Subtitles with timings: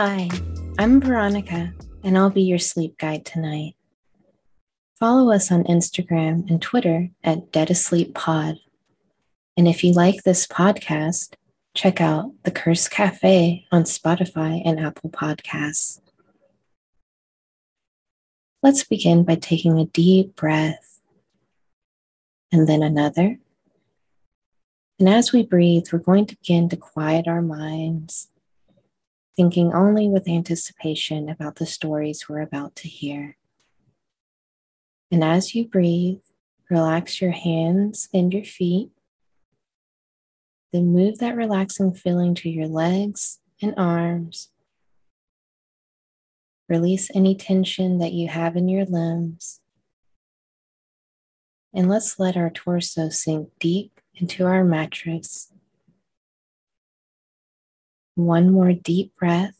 [0.00, 0.30] Hi,
[0.78, 3.74] I'm Veronica, and I'll be your sleep guide tonight.
[4.96, 8.60] Follow us on Instagram and Twitter at Dead Asleep Pod.
[9.56, 11.34] And if you like this podcast,
[11.74, 16.00] check out The Curse Cafe on Spotify and Apple Podcasts.
[18.62, 21.00] Let's begin by taking a deep breath
[22.52, 23.40] and then another.
[25.00, 28.28] And as we breathe, we're going to begin to quiet our minds,
[29.38, 33.36] thinking only with anticipation about the stories we're about to hear.
[35.12, 36.18] And as you breathe,
[36.68, 38.90] relax your hands and your feet.
[40.72, 44.50] Then move that relaxing feeling to your legs and arms.
[46.68, 49.60] Release any tension that you have in your limbs.
[51.72, 55.52] And let's let our torso sink deep into our mattress.
[58.18, 59.54] One more deep breath,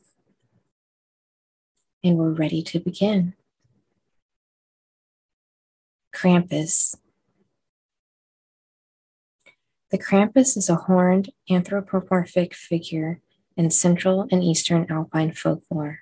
[2.03, 3.35] and we're ready to begin.
[6.13, 6.97] Krampus.
[9.93, 13.21] The Krampus is a horned anthropomorphic figure
[13.57, 16.01] in Central and Eastern Alpine folklore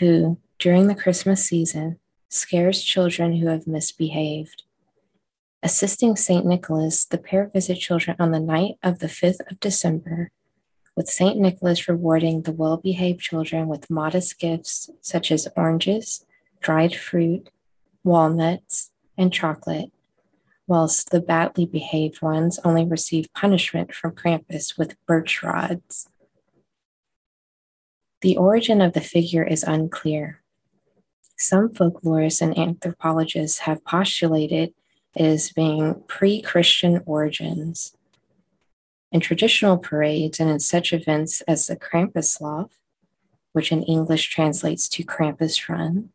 [0.00, 4.64] who, during the Christmas season, scares children who have misbehaved.
[5.62, 6.44] Assisting St.
[6.44, 10.32] Nicholas, the pair visit children on the night of the 5th of December,
[10.96, 11.38] with St.
[11.38, 16.24] Nicholas rewarding the well behaved children with modest gifts such as oranges,
[16.60, 17.50] dried fruit,
[18.02, 19.92] walnuts, and chocolate,
[20.66, 26.08] whilst the badly behaved ones only receive punishment from Krampus with birch rods.
[28.22, 30.42] The origin of the figure is unclear.
[31.36, 34.74] Some folklorists and anthropologists have postulated it
[35.22, 37.95] as being pre Christian origins.
[39.12, 42.70] In traditional parades and in such events as the Krampuslauf,
[43.52, 46.10] which in English translates to Krampus Run,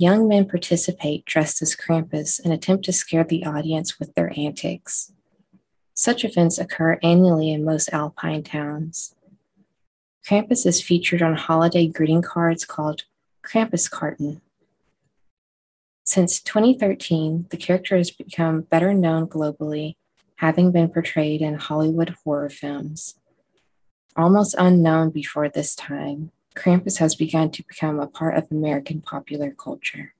[0.00, 5.10] Young men participate dressed as Krampus and attempt to scare the audience with their antics.
[5.92, 9.16] Such events occur annually in most alpine towns.
[10.24, 13.02] Krampus is featured on holiday greeting cards called
[13.44, 14.40] Krampus Krampuskarten.
[16.04, 19.96] Since 2013, the character has become better known globally,
[20.38, 23.14] having been portrayed in Hollywood horror films.
[24.16, 29.50] Almost unknown before this time, Krampus has begun to become a part of American popular
[29.50, 30.14] culture.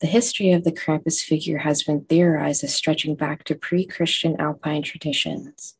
[0.00, 4.38] The history of the Krampus figure has been theorized as stretching back to pre Christian
[4.40, 5.76] Alpine traditions.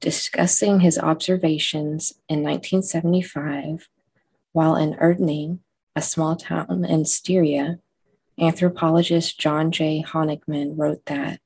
[0.00, 3.88] Discussing his observations in 1975
[4.52, 5.58] while in Irdning,
[5.96, 7.80] a small town in Styria,
[8.38, 10.04] anthropologist John J.
[10.06, 11.40] Honigmann wrote that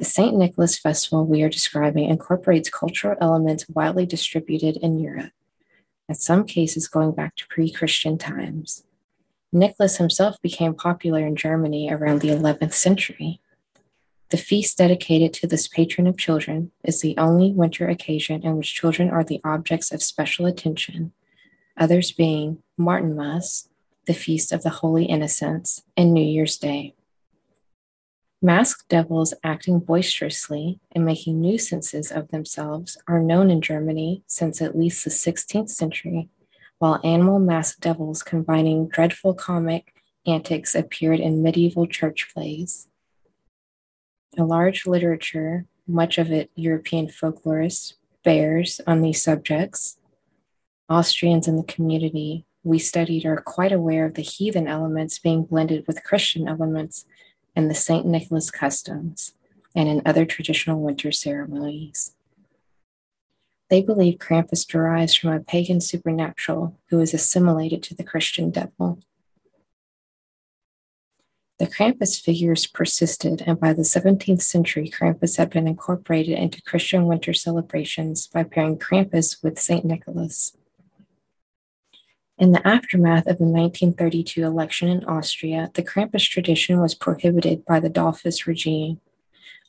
[0.00, 0.34] the St.
[0.34, 5.32] Nicholas Festival we are describing incorporates cultural elements widely distributed in Europe,
[6.08, 8.84] in some cases going back to pre Christian times.
[9.52, 13.42] Nicholas himself became popular in Germany around the 11th century.
[14.30, 18.72] The feast dedicated to this patron of children is the only winter occasion in which
[18.72, 21.12] children are the objects of special attention,
[21.76, 23.68] others being Martinmas,
[24.06, 26.94] the Feast of the Holy Innocents, and New Year's Day.
[28.42, 34.78] Masked devils acting boisterously and making nuisances of themselves are known in Germany since at
[34.78, 36.30] least the 16th century,
[36.78, 39.94] while animal masked devils combining dreadful comic
[40.26, 42.88] antics appeared in medieval church plays.
[44.38, 47.94] A large literature, much of it European folklorists,
[48.24, 49.98] bears on these subjects.
[50.88, 55.86] Austrians in the community we studied are quite aware of the heathen elements being blended
[55.86, 57.06] with Christian elements
[57.56, 58.06] in the St.
[58.06, 59.34] Nicholas customs
[59.74, 62.14] and in other traditional winter ceremonies.
[63.70, 68.98] They believe Krampus derives from a pagan supernatural who is assimilated to the Christian devil.
[71.58, 77.04] The Krampus figures persisted, and by the 17th century, Krampus had been incorporated into Christian
[77.04, 79.84] winter celebrations by pairing Krampus with St.
[79.84, 80.56] Nicholas.
[82.40, 87.80] In the aftermath of the 1932 election in Austria, the Krampus tradition was prohibited by
[87.80, 88.98] the Dollfuss regime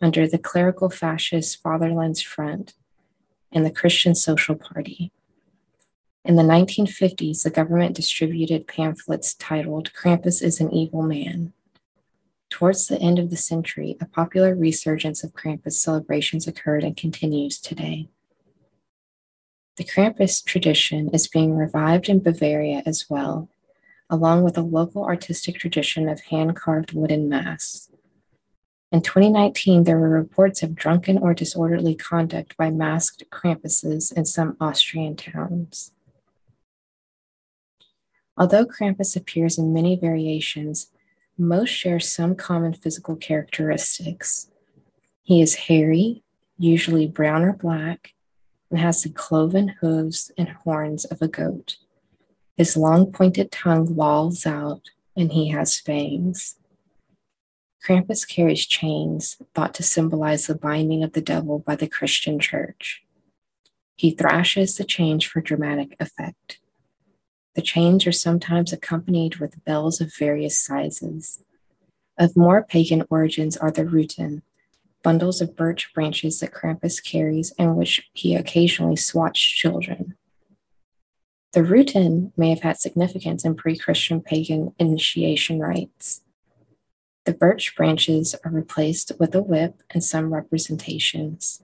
[0.02, 2.74] under the clerical fascist Fatherlands Front
[3.52, 5.12] and the Christian Social Party.
[6.24, 11.52] In the 1950s, the government distributed pamphlets titled Krampus is an Evil Man.
[12.50, 17.60] Towards the end of the century, a popular resurgence of Krampus celebrations occurred and continues
[17.60, 18.08] today.
[19.82, 23.50] The Krampus tradition is being revived in Bavaria as well,
[24.12, 27.90] along with a local artistic tradition of hand carved wooden masks.
[28.92, 34.56] In 2019, there were reports of drunken or disorderly conduct by masked Krampuses in some
[34.62, 35.92] Austrian towns.
[38.38, 40.92] Although Krampus appears in many variations,
[41.40, 44.48] most share some common physical characteristics.
[45.24, 46.22] He is hairy,
[46.60, 48.14] usually brown or black,
[48.72, 51.76] and has the cloven hooves and horns of a goat.
[52.58, 56.56] His long pointed tongue lolls out, and he has fangs.
[57.86, 63.04] Krampus carries chains, thought to symbolize the binding of the devil by the Christian church.
[63.96, 66.60] He thrashes the chains for dramatic effect.
[67.56, 71.44] The chains are sometimes accompanied with bells of various sizes.
[72.18, 74.44] Of more pagan origins are the ruten,
[75.04, 80.16] bundles of birch branches that Krampus carries and which he occasionally swats children.
[81.54, 86.22] The ruten may have had significance in pre Christian pagan initiation rites.
[87.26, 91.62] The birch branches are replaced with a whip in some representations.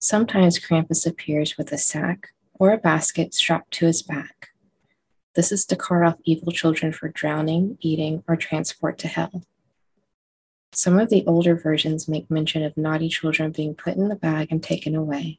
[0.00, 4.48] Sometimes Krampus appears with a sack or a basket strapped to his back.
[5.34, 9.44] This is to cart off evil children for drowning, eating, or transport to hell.
[10.74, 14.48] Some of the older versions make mention of naughty children being put in the bag
[14.50, 15.38] and taken away.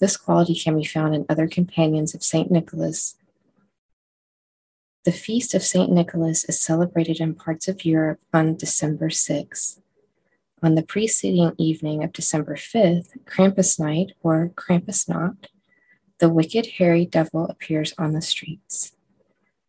[0.00, 2.50] This quality can be found in other companions of St.
[2.50, 3.14] Nicholas.
[5.04, 5.92] The feast of St.
[5.92, 9.80] Nicholas is celebrated in parts of Europe on December 6.
[10.62, 15.48] On the preceding evening of December 5th, Krampus night or Krampusnacht,
[16.20, 18.92] the wicked hairy devil appears on the streets.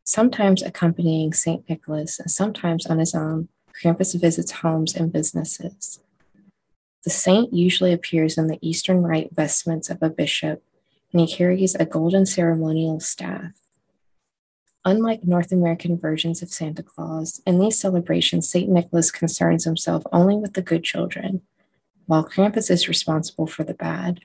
[0.05, 1.67] Sometimes accompanying St.
[1.67, 3.49] Nicholas and sometimes on his own,
[3.81, 5.99] Krampus visits homes and businesses.
[7.03, 10.63] The saint usually appears in the Eastern Rite vestments of a bishop,
[11.11, 13.51] and he carries a golden ceremonial staff.
[14.85, 18.69] Unlike North American versions of Santa Claus, in these celebrations, St.
[18.69, 21.41] Nicholas concerns himself only with the good children,
[22.05, 24.21] while Krampus is responsible for the bad.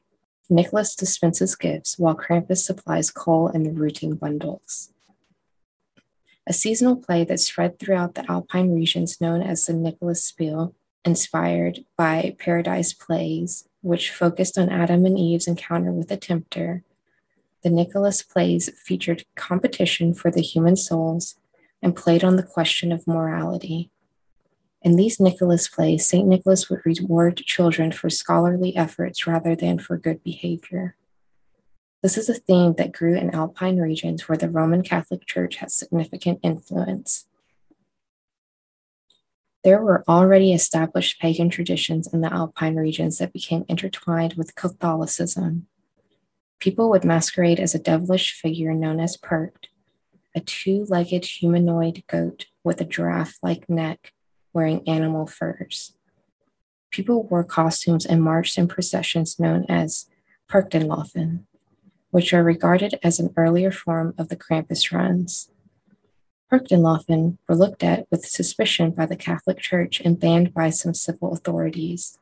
[0.51, 4.91] Nicholas dispenses gifts while Krampus supplies coal and the ruten bundles.
[6.49, 10.75] A seasonal play that spread throughout the Alpine regions known as the Nicholas Spiel,
[11.05, 16.85] inspired by Paradise Plays, which focused on Adam and Eve's encounter with the tempter.
[17.63, 21.37] The Nicholas plays featured competition for the human souls
[21.83, 23.91] and played on the question of morality.
[24.81, 26.27] In these Nicholas plays, St.
[26.27, 30.97] Nicholas would reward children for scholarly efforts rather than for good behavior.
[32.01, 35.75] This is a theme that grew in Alpine regions where the Roman Catholic Church has
[35.75, 37.27] significant influence.
[39.65, 45.67] There were already established pagan traditions in the Alpine regions that became intertwined with Catholicism.
[46.61, 49.67] People would masquerade as a devilish figure known as Percht,
[50.37, 54.13] a two legged humanoid goat with a giraffe like neck
[54.53, 55.95] wearing animal furs.
[56.93, 60.07] People wore costumes and marched in processions known as
[60.49, 61.45] Perchtenlaufen,
[62.11, 65.51] which are regarded as an earlier form of the Krampus runs.
[66.51, 71.33] Perchtenlaufen were looked at with suspicion by the Catholic Church and banned by some civil
[71.33, 72.19] authorities.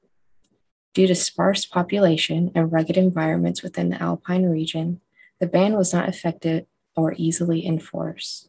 [0.95, 5.01] Due to sparse population and rugged environments within the Alpine region,
[5.39, 6.67] the ban was not effective
[6.97, 8.49] or easily enforced,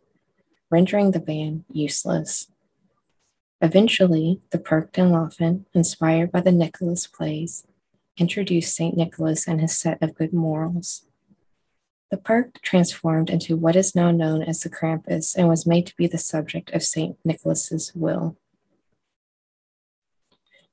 [0.71, 2.49] rendering the ban useless.
[3.61, 7.67] Eventually, the Perchtenlaufen, inspired by the Nicholas plays,
[8.17, 8.95] introduced St.
[8.95, 11.06] Nicholas and his set of good morals.
[12.09, 15.95] The Percht transformed into what is now known as the Krampus and was made to
[15.97, 17.17] be the subject of St.
[17.25, 18.37] Nicholas's will.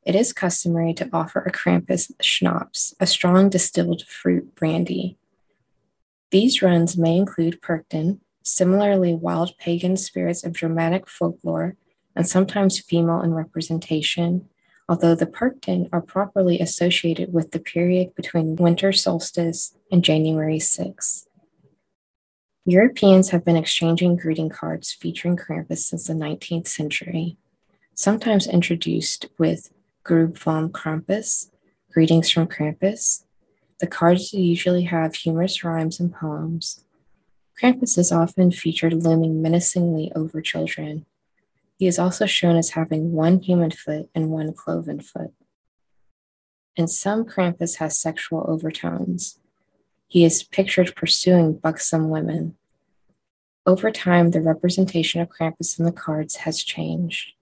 [0.05, 5.19] It is customary to offer a Krampus schnapps, a strong distilled fruit brandy.
[6.31, 11.77] These runs may include Perchten, similarly wild pagan spirits of dramatic folklore
[12.15, 14.49] and sometimes female in representation,
[14.89, 21.27] although the Perchten are properly associated with the period between winter solstice and January 6.
[22.67, 27.37] Europeans have been exchanging greeting cards featuring Krampus since the 19th century,
[27.95, 29.71] sometimes introduced with
[30.05, 31.51] Gruß vom Krampus,
[31.93, 33.25] greetings from Krampus.
[33.81, 36.85] The cards usually have humorous rhymes and poems.
[37.61, 41.07] Krampus is often featured looming menacingly over children,
[41.77, 45.33] he is also shown as having one human foot and one cloven foot.
[46.77, 49.39] In some, Krampus has sexual overtones.
[50.07, 52.57] He is pictured pursuing buxom women.
[53.67, 57.33] Over time, the representation of Krampus in the cards has changed.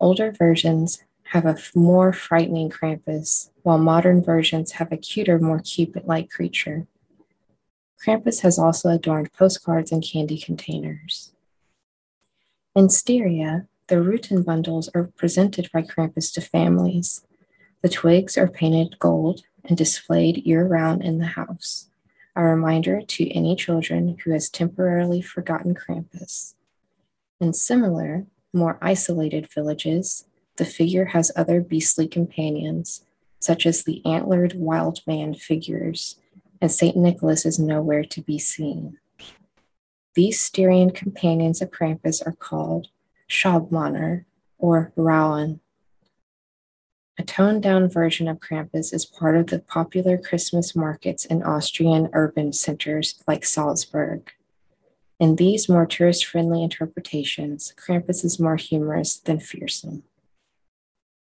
[0.00, 6.04] Older versions have a more frightening Krampus, while modern versions have a cuter, more Cupid
[6.06, 6.86] like creature.
[8.04, 11.32] Krampus has also adorned postcards and candy containers.
[12.76, 17.24] In Styria, the Ruten bundles are presented by Krampus to families.
[17.80, 21.88] The twigs are painted gold and displayed year round in the house,
[22.36, 26.52] a reminder to any children who has temporarily forgotten Krampus.
[27.40, 33.06] In similar, more isolated villages, the figure has other beastly companions,
[33.40, 36.16] such as the antlered wild man figures,
[36.60, 36.94] and St.
[36.94, 38.98] Nicholas is nowhere to be seen.
[40.16, 42.88] These Styrian companions of Krampus are called
[43.28, 44.24] Schaubmanner
[44.56, 45.60] or Rowan.
[47.18, 52.08] A toned down version of Krampus is part of the popular Christmas markets in Austrian
[52.14, 54.30] urban centers like Salzburg.
[55.20, 60.02] In these more tourist friendly interpretations, Krampus is more humorous than fearsome.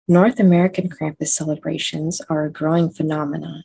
[0.08, 3.64] North American Krampus celebrations are a growing phenomenon.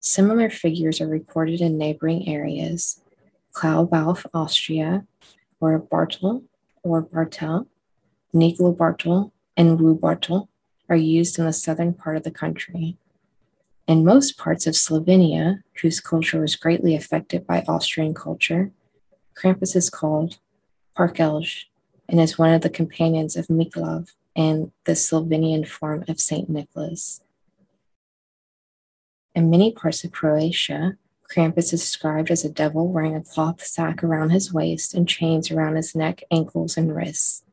[0.00, 3.02] Similar figures are reported in neighboring areas,
[3.60, 5.04] Klaubauf, Austria,
[5.60, 6.44] or Bartel
[6.82, 7.66] or Bartel,
[8.34, 10.48] Niglo Bartel, and Wu Bartel
[10.88, 12.96] are used in the southern part of the country.
[13.86, 18.70] In most parts of Slovenia, whose culture was greatly affected by Austrian culture,
[19.34, 20.38] Krampus is called
[20.96, 21.64] Parkelj
[22.08, 26.48] and is one of the companions of Miklav and the Slovenian form of St.
[26.48, 27.20] Nicholas.
[29.34, 30.96] In many parts of Croatia,
[31.30, 35.50] Krampus is described as a devil wearing a cloth sack around his waist and chains
[35.50, 37.44] around his neck, ankles, and wrists.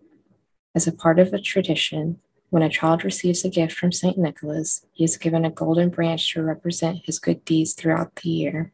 [0.73, 2.19] As a part of a tradition,
[2.49, 4.17] when a child receives a gift from St.
[4.17, 8.71] Nicholas, he is given a golden branch to represent his good deeds throughout the year.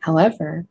[0.00, 0.66] However,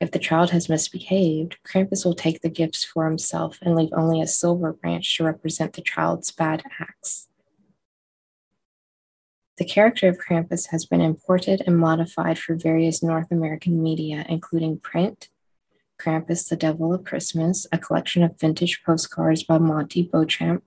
[0.00, 4.20] if the child has misbehaved, Krampus will take the gifts for himself and leave only
[4.20, 7.28] a silver branch to represent the child's bad acts.
[9.62, 14.80] The character of Krampus has been imported and modified for various North American media, including
[14.80, 15.28] print,
[16.00, 20.64] Krampus, the Devil of Christmas, a collection of vintage postcards by Monty Beauchamp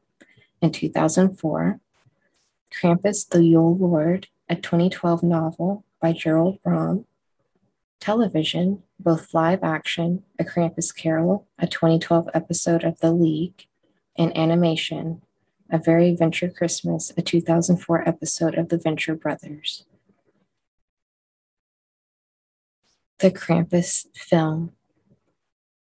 [0.62, 1.82] in 2004,
[2.74, 7.04] Krampus, the Yule Lord, a 2012 novel by Gerald Brom,
[8.00, 13.66] television, both live action, A Krampus Carol, a 2012 episode of The League,
[14.18, 15.22] and animation,
[15.72, 19.86] A Very Venture Christmas, a 2004 episode of The Venture Brothers.
[23.20, 24.74] The Krampus film.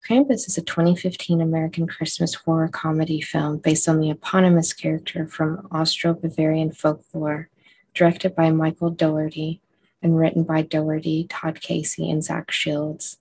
[0.06, 5.66] Krampus is a 2015 American Christmas horror comedy film based on the eponymous character from
[5.72, 7.50] Austro Bavarian folklore,
[7.94, 9.62] directed by Michael Dougherty
[10.02, 13.18] and written by Dougherty, Todd Casey, and Zach Shields.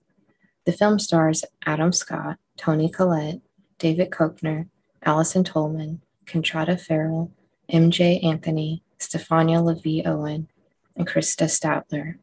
[0.65, 3.39] The film stars Adam Scott, Toni Collette,
[3.77, 4.67] David Koechner,
[5.03, 7.31] Allison Tolman, Conchata Ferrell,
[7.71, 10.47] MJ Anthony, Stefania LaVie Owen,
[10.95, 12.19] and Krista Stadler.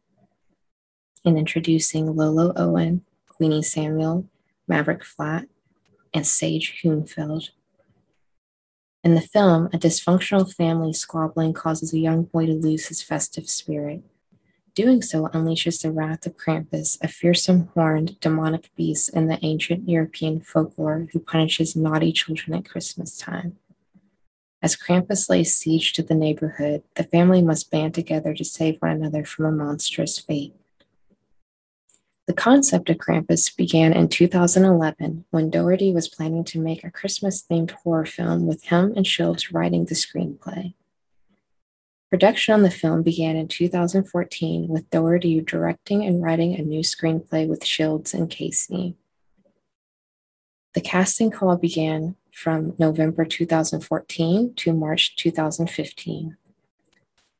[1.25, 4.25] In introducing Lolo Owen, Queenie Samuel,
[4.67, 5.45] Maverick Flatt,
[6.13, 7.49] and Sage Hunefeld.
[9.03, 13.49] In the film, a dysfunctional family squabbling causes a young boy to lose his festive
[13.49, 14.03] spirit.
[14.73, 19.89] Doing so unleashes the wrath of Krampus, a fearsome horned demonic beast in the ancient
[19.89, 23.57] European folklore who punishes naughty children at Christmas time.
[24.61, 28.91] As Krampus lays siege to the neighborhood, the family must band together to save one
[28.91, 30.55] another from a monstrous fate.
[32.25, 37.41] The concept of Krampus began in 2011 when Dougherty was planning to make a Christmas
[37.41, 40.73] themed horror film with him and Shields writing the screenplay.
[42.09, 47.47] Production on the film began in 2014 with Dougherty directing and writing a new screenplay
[47.47, 48.95] with Shields and Casey.
[50.73, 56.37] The casting call began from November 2014 to March 2015.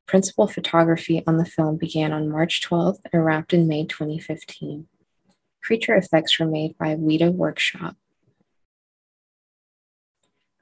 [0.08, 4.88] Principal photography on the film began on March 12th and wrapped in May 2015.
[5.62, 7.96] Creature effects were made by Weta Workshop.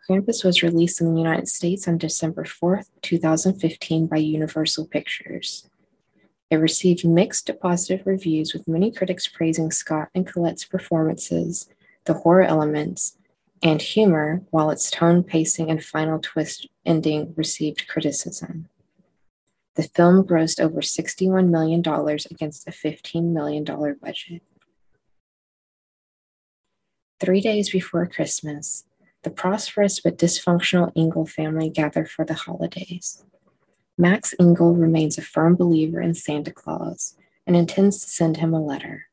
[0.06, 5.70] Krampus was released in the United States on December 4th, 2015 by Universal Pictures.
[6.50, 11.70] It received mixed to positive reviews, with many critics praising Scott and Collette's performances,
[12.04, 13.18] the horror elements,
[13.66, 18.70] and humor, while its tone, pacing, and final twist ending received criticism.
[19.74, 24.44] The film grossed over $61 million against a $15 million budget.
[27.20, 28.86] Three days before Christmas,
[29.24, 33.26] the prosperous but dysfunctional Engel family gather for the holidays.
[33.98, 37.18] Max Engel remains a firm believer in Santa Claus
[37.48, 39.08] and intends to send him a letter.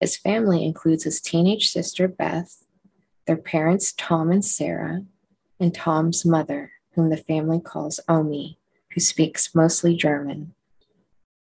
[0.00, 2.62] His family includes his teenage sister Beth,
[3.28, 5.04] their parents Tom and Sarah,
[5.60, 8.58] and Tom's mother, whom the family calls Omi,
[8.94, 10.54] who speaks mostly German.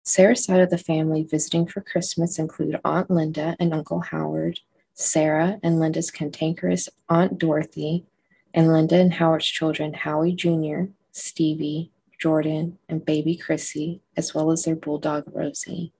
[0.02, 4.60] Sarah's side of the family visiting for Christmas include Aunt Linda and Uncle Howard,
[4.94, 8.06] Sarah and Linda's cantankerous Aunt Dorothy,
[8.54, 14.64] and Linda and Howard's children, Howie Jr., Stevie, Jordan, and baby Chrissy, as well as
[14.64, 15.92] their bulldog Rosie.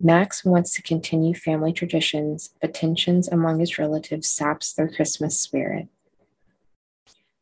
[0.00, 5.88] Max wants to continue family traditions, but tensions among his relatives saps their Christmas spirit.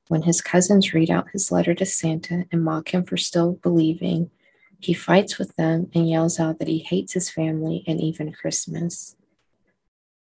[0.08, 4.30] When his cousins read out his letter to Santa and mock him for still believing,
[4.78, 9.16] he fights with them and yells out that he hates his family and even Christmas.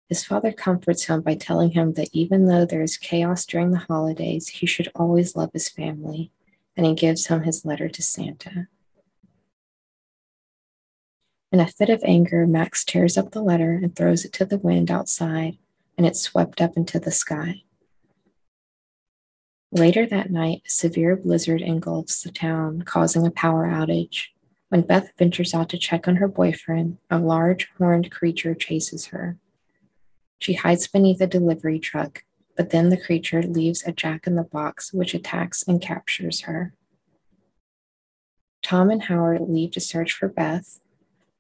[0.09, 3.79] His father comforts him by telling him that even though there is chaos during the
[3.79, 6.31] holidays, he should always love his family,
[6.77, 8.69] and he gives him his letter to Santa.
[11.51, 14.59] In a fit of anger, Max tears up the letter and throws it to the
[14.59, 15.57] wind outside,
[15.97, 17.63] and it's swept up into the sky.
[19.73, 24.27] Later that night, a severe blizzard engulfs the town, causing a power outage.
[24.69, 29.39] When Beth ventures out to check on her boyfriend, a large horned creature chases her.
[30.39, 32.25] She hides beneath a delivery truck,
[32.57, 36.75] but then the creature leaves a jack in the box, which attacks and captures her.
[38.63, 40.81] Tom and Howard leave to search for Beth.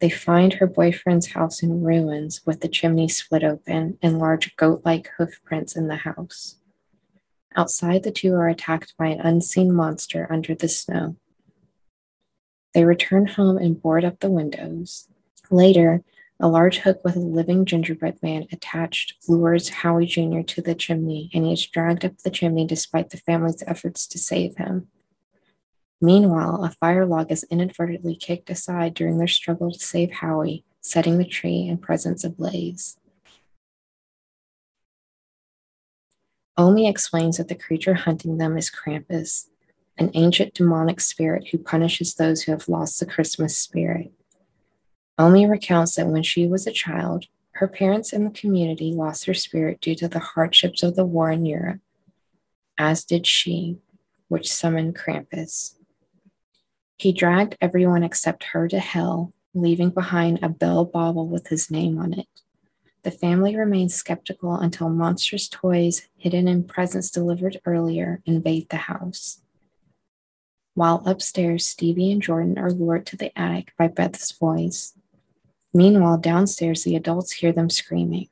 [0.00, 4.82] They find her boyfriend's house in ruins with the chimney split open and large goat
[4.84, 6.56] like hoof prints in the house.
[7.56, 11.16] Outside, the two are attacked by an unseen monster under the snow.
[12.74, 15.08] They return home and board up the windows.
[15.50, 16.04] Later,
[16.38, 20.42] a large hook with a living gingerbread man attached lures Howie Jr.
[20.42, 24.18] to the chimney, and he is dragged up the chimney despite the family's efforts to
[24.18, 24.86] save him.
[26.00, 31.18] Meanwhile, a fire log is inadvertently kicked aside during their struggle to save Howie, setting
[31.18, 32.96] the tree and presents ablaze.
[36.56, 39.48] Omi explains that the creature hunting them is Krampus,
[39.96, 44.12] an ancient demonic spirit who punishes those who have lost the Christmas spirit.
[45.18, 49.34] Omi recounts that when she was a child, her parents and the community lost their
[49.34, 51.80] spirit due to the hardships of the war in Europe,
[52.76, 53.78] as did she,
[54.28, 55.74] which summoned Krampus.
[56.98, 61.98] He dragged everyone except her to hell, leaving behind a bell bauble with his name
[61.98, 62.26] on it.
[63.02, 69.40] The family remains skeptical until monstrous toys hidden in presents delivered earlier invade the house.
[70.74, 74.94] While upstairs, Stevie and Jordan are lured to the attic by Beth's voice.
[75.72, 78.28] Meanwhile, downstairs, the adults hear them screaming.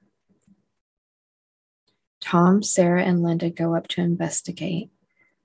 [2.21, 4.91] Tom, Sarah, and Linda go up to investigate,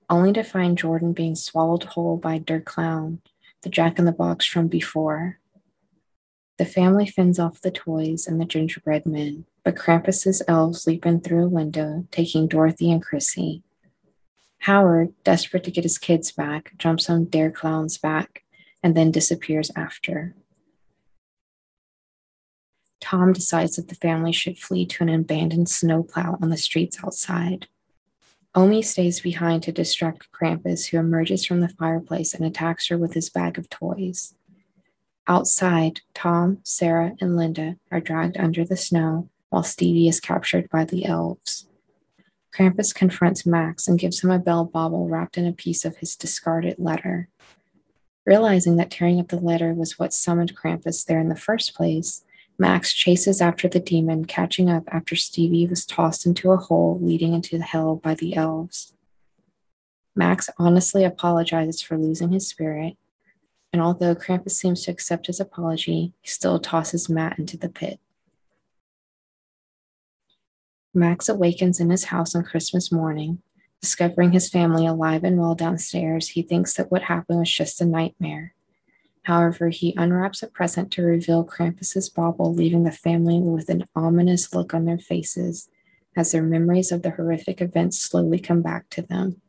[0.08, 3.20] only to find Jordan being swallowed whole by Der Clown,
[3.62, 5.38] the jack in the box from before.
[6.58, 11.20] The family fends off the toys and the gingerbread men, but Krampus's elves leap in
[11.20, 13.62] through a window, taking Dorothy and Chrissy.
[14.60, 18.44] Howard, desperate to get his kids back, jumps on Der Clown's back
[18.82, 20.34] and then disappears after.
[23.00, 27.66] Tom decides that the family should flee to an abandoned snowplow on the streets outside.
[28.54, 33.14] Omi stays behind to distract Krampus, who emerges from the fireplace and attacks her with
[33.14, 34.34] his bag of toys.
[35.26, 40.84] Outside, Tom, Sarah, and Linda are dragged under the snow while Stevie is captured by
[40.84, 41.66] the elves.
[42.54, 46.14] Krampus confronts Max and gives him a bell bauble wrapped in a piece of his
[46.16, 47.28] discarded letter.
[48.26, 52.24] Realizing that tearing up the letter was what summoned Krampus there in the first place,
[52.62, 57.32] Max chases after the demon, catching up after Stevie was tossed into a hole leading
[57.32, 58.94] into the hell by the elves.
[60.14, 62.96] Max honestly apologizes for losing his spirit,
[63.72, 67.98] and although Krampus seems to accept his apology, he still tosses Matt into the pit.
[70.94, 73.42] Max awakens in his house on Christmas morning.
[73.80, 77.84] Discovering his family alive and well downstairs, he thinks that what happened was just a
[77.84, 78.54] nightmare.
[79.24, 84.52] However, he unwraps a present to reveal Krampus's bauble, leaving the family with an ominous
[84.52, 85.68] look on their faces
[86.16, 89.40] as their memories of the horrific events slowly come back to them.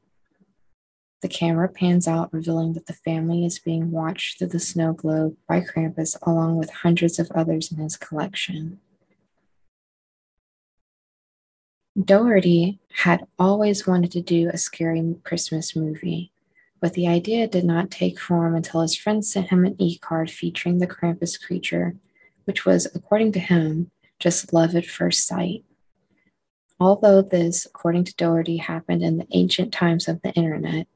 [1.21, 5.37] The camera pans out, revealing that the family is being watched through the snow globe
[5.47, 8.79] by Krampus, along with hundreds of others in his collection.
[11.99, 16.32] Dougherty had always wanted to do a scary Christmas movie
[16.83, 20.29] but the idea did not take form until his friend sent him an e card
[20.29, 21.95] featuring the Krampus creature,
[22.43, 25.63] which was, according to him, just love at first sight.
[26.81, 30.89] Although this, according to Dougherty, happened in the ancient times of the internet,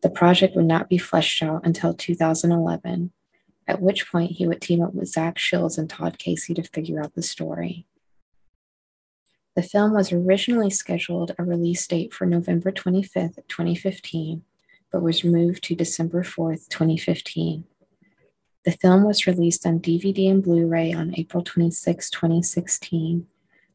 [0.00, 3.12] the project would not be fleshed out until 2011,
[3.66, 7.02] at which point he would team up with Zach Shields and Todd Casey to figure
[7.02, 7.84] out the story.
[9.54, 14.44] The film was originally scheduled a release date for November 25th, 2015,
[14.90, 17.64] but was moved to December 4th, 2015.
[18.64, 23.26] The film was released on DVD and Blu ray on April 26, 2016,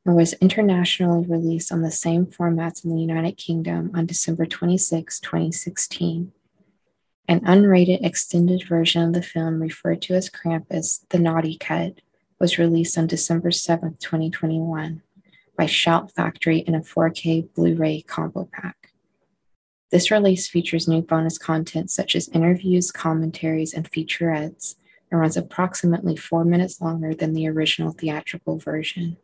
[0.06, 5.20] and was internationally released on the same formats in the United Kingdom on December 26,
[5.20, 6.32] 2016.
[7.28, 12.02] An unrated extended version of the film, referred to as Krampus, the Naughty Cut,
[12.38, 15.02] was released on December 7, 2021,
[15.58, 18.83] by Shout Factory in a 4K Blu ray combo pack.
[19.94, 24.74] This release features new bonus content such as interviews, commentaries, and featurettes,
[25.12, 29.18] and runs approximately four minutes longer than the original theatrical version.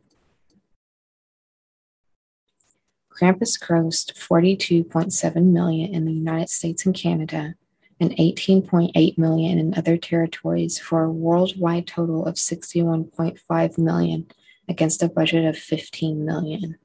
[3.09, 7.55] Krampus grossed 42.7 million in the United States and Canada
[7.99, 14.27] and 18.8 million in other territories for a worldwide total of 61.5 million
[14.67, 16.77] against a budget of 15 million.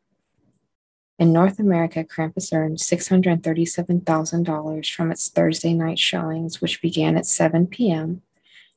[1.17, 7.69] In North America, Krampus earned $637,000 from its Thursday night showings, which began at 7
[7.69, 8.23] p.m.,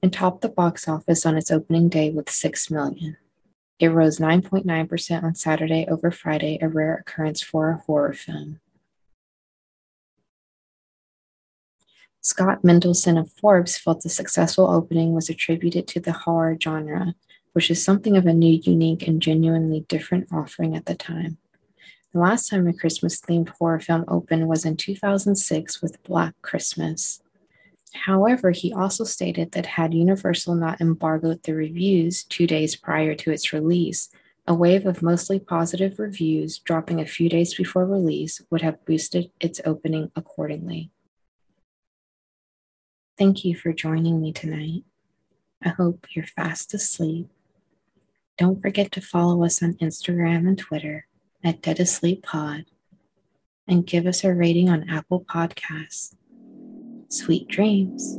[0.04, 3.18] and topped the box office on its opening day with 6 million.
[3.80, 8.60] It rose 9.9% on Saturday over Friday, a rare occurrence for a horror film.
[12.22, 17.16] Scott Mendelson of Forbes felt the successful opening was attributed to the horror genre,
[17.54, 21.40] which is something of a new, unique, and genuinely different offering at the time.
[22.14, 27.22] The last time a Christmas themed horror film opened was in 2006 with Black Christmas.
[27.94, 33.32] However, he also stated that had Universal not embargoed the reviews two days prior to
[33.32, 34.10] its release,
[34.46, 39.30] a wave of mostly positive reviews dropping a few days before release would have boosted
[39.42, 40.90] its opening accordingly.
[43.18, 44.84] Thank you for joining me tonight.
[45.64, 47.28] I hope you're fast asleep.
[48.38, 51.08] Don't forget to follow us on Instagram and Twitter
[51.48, 52.66] at Dead Asleep Pod
[53.68, 56.14] and give us a rating on Apple Podcasts.
[57.10, 58.18] Sweet dreams.